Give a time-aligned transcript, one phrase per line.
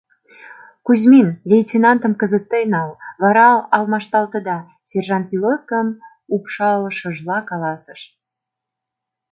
[0.85, 2.91] Кузьмин, лейтенантым кызыт тый нал,
[3.23, 4.57] вара алмашталтыда,—
[4.89, 5.87] сержант пилоткым
[6.35, 8.01] упшалшыжла каласыш.